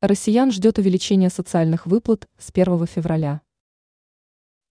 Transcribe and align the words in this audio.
Россиян 0.00 0.52
ждет 0.52 0.78
увеличение 0.78 1.28
социальных 1.28 1.84
выплат 1.84 2.28
с 2.38 2.52
1 2.52 2.86
февраля. 2.86 3.40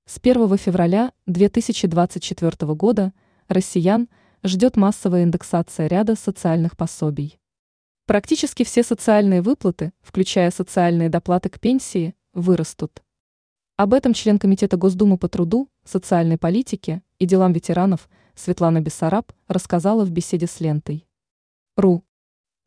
С 0.06 0.20
1 0.20 0.58
февраля 0.58 1.12
2024 1.26 2.74
года 2.76 3.12
россиян 3.50 4.08
ждет 4.42 4.78
массовая 4.78 5.26
индексация 5.26 5.88
ряда 5.88 6.16
социальных 6.16 6.78
пособий. 6.78 7.42
Практически 8.06 8.64
все 8.64 8.84
социальные 8.84 9.42
выплаты, 9.42 9.92
включая 10.00 10.50
социальные 10.50 11.10
доплаты 11.10 11.50
к 11.50 11.60
пенсии, 11.60 12.16
вырастут. 12.32 13.04
Об 13.76 13.94
этом 13.94 14.14
член 14.14 14.40
Комитета 14.40 14.78
Госдумы 14.78 15.18
по 15.18 15.28
труду, 15.28 15.70
социальной 15.84 16.38
политике 16.38 17.04
и 17.20 17.26
делам 17.26 17.52
ветеранов 17.52 18.08
Светлана 18.34 18.80
Бессараб 18.80 19.34
рассказала 19.50 20.06
в 20.06 20.10
беседе 20.10 20.48
с 20.48 20.62
лентой. 20.62 21.06
РУ. 21.76 22.07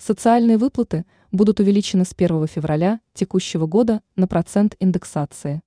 Социальные 0.03 0.57
выплаты 0.57 1.05
будут 1.31 1.61
увеличены 1.61 2.07
с 2.07 2.15
1 2.17 2.47
февраля 2.47 3.01
текущего 3.13 3.67
года 3.67 4.01
на 4.17 4.27
процент 4.27 4.75
индексации. 4.81 5.61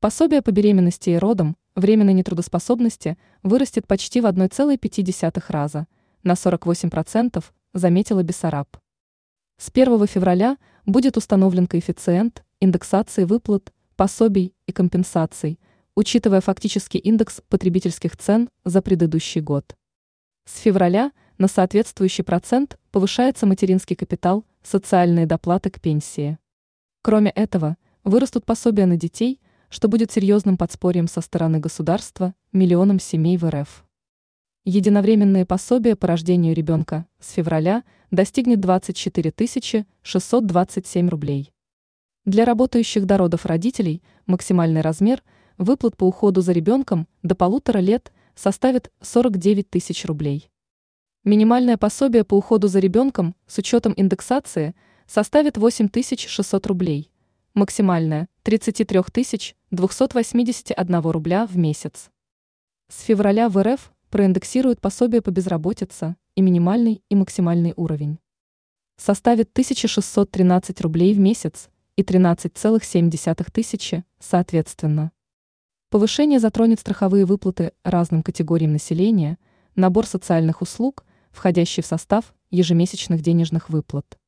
Пособие 0.00 0.40
по 0.40 0.50
беременности 0.50 1.10
и 1.10 1.18
родам, 1.18 1.58
временной 1.74 2.14
нетрудоспособности 2.14 3.18
вырастет 3.42 3.86
почти 3.86 4.22
в 4.22 4.24
1,5 4.24 5.44
раза, 5.48 5.86
на 6.22 6.32
48%, 6.32 7.44
заметила 7.74 8.22
Бессараб. 8.22 8.78
С 9.58 9.68
1 9.68 10.06
февраля 10.06 10.56
будет 10.86 11.18
установлен 11.18 11.66
коэффициент 11.66 12.42
индексации 12.60 13.24
выплат, 13.24 13.74
пособий 13.94 14.54
и 14.66 14.72
компенсаций, 14.72 15.60
учитывая 15.94 16.40
фактический 16.40 16.98
индекс 16.98 17.42
потребительских 17.50 18.16
цен 18.16 18.48
за 18.64 18.80
предыдущий 18.80 19.42
год. 19.42 19.76
С 20.46 20.60
февраля 20.60 21.12
на 21.36 21.46
соответствующий 21.46 22.24
процент 22.24 22.78
повышается 22.90 23.46
материнский 23.46 23.96
капитал, 23.96 24.44
социальные 24.62 25.26
доплаты 25.26 25.70
к 25.70 25.80
пенсии. 25.80 26.38
Кроме 27.02 27.30
этого, 27.30 27.76
вырастут 28.04 28.44
пособия 28.44 28.86
на 28.86 28.96
детей, 28.96 29.40
что 29.68 29.88
будет 29.88 30.10
серьезным 30.10 30.56
подспорьем 30.56 31.06
со 31.08 31.20
стороны 31.20 31.58
государства 31.58 32.34
миллионам 32.52 32.98
семей 32.98 33.36
в 33.36 33.48
РФ. 33.48 33.84
Единовременные 34.64 35.46
пособия 35.46 35.96
по 35.96 36.06
рождению 36.06 36.54
ребенка 36.54 37.06
с 37.18 37.30
февраля 37.30 37.82
достигнет 38.10 38.60
24 38.60 39.32
627 40.02 41.08
рублей. 41.08 41.52
Для 42.26 42.44
работающих 42.44 43.06
до 43.06 43.16
родов 43.16 43.46
родителей 43.46 44.02
максимальный 44.26 44.82
размер 44.82 45.22
выплат 45.56 45.96
по 45.96 46.04
уходу 46.04 46.42
за 46.42 46.52
ребенком 46.52 47.08
до 47.22 47.34
полутора 47.34 47.78
лет 47.78 48.12
составит 48.34 48.92
49 49.00 49.70
тысяч 49.70 50.04
рублей. 50.04 50.50
Минимальное 51.22 51.76
пособие 51.76 52.24
по 52.24 52.32
уходу 52.32 52.66
за 52.66 52.78
ребенком 52.78 53.36
с 53.46 53.58
учетом 53.58 53.92
индексации 53.94 54.74
составит 55.06 55.58
8600 55.58 56.66
рублей, 56.66 57.10
максимальное– 57.52 58.26
33 58.42 59.02
281 59.70 61.00
рубля 61.02 61.46
в 61.46 61.58
месяц. 61.58 62.08
С 62.88 63.02
февраля 63.02 63.50
в 63.50 63.62
РФ 63.62 63.92
проиндексируют 64.08 64.80
пособие 64.80 65.20
по 65.20 65.30
безработице 65.30 66.16
и 66.36 66.40
минимальный 66.40 67.02
и 67.10 67.14
максимальный 67.14 67.74
уровень. 67.76 68.18
Составит 68.96 69.50
1613 69.50 70.80
рублей 70.80 71.12
в 71.12 71.18
месяц 71.18 71.68
и 71.96 72.02
13,7 72.02 73.50
тысячи, 73.52 74.04
соответственно. 74.18 75.12
Повышение 75.90 76.40
затронет 76.40 76.80
страховые 76.80 77.26
выплаты 77.26 77.72
разным 77.84 78.22
категориям 78.22 78.72
населения, 78.72 79.36
набор 79.76 80.06
социальных 80.06 80.62
услуг– 80.62 81.04
входящий 81.30 81.82
в 81.82 81.86
состав 81.86 82.34
ежемесячных 82.50 83.22
денежных 83.22 83.70
выплат. 83.70 84.18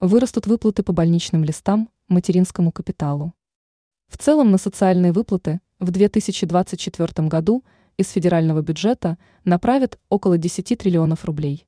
Вырастут 0.00 0.46
выплаты 0.46 0.82
по 0.82 0.92
больничным 0.92 1.44
листам, 1.44 1.88
материнскому 2.08 2.72
капиталу. 2.72 3.32
В 4.08 4.18
целом 4.18 4.50
на 4.50 4.58
социальные 4.58 5.12
выплаты 5.12 5.60
в 5.78 5.90
2024 5.90 7.28
году 7.28 7.64
из 7.96 8.10
федерального 8.10 8.60
бюджета 8.60 9.18
направят 9.44 9.98
около 10.08 10.36
10 10.36 10.78
триллионов 10.78 11.24
рублей. 11.24 11.66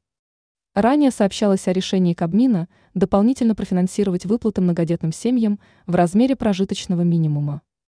Ранее 0.74 1.10
сообщалось 1.10 1.68
о 1.68 1.72
решении 1.72 2.12
Кабмина 2.12 2.68
дополнительно 2.92 3.54
профинансировать 3.54 4.26
выплаты 4.26 4.60
многодетным 4.60 5.12
семьям 5.12 5.58
в 5.86 5.94
размере 5.94 6.36
прожиточного 6.36 7.00
минимума. 7.00 7.62